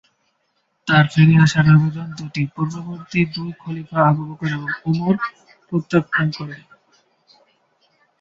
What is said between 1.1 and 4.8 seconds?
ফিরে আসার আবেদন দুটি পূর্ববর্তী দুই খলিফা আবু বকর এবং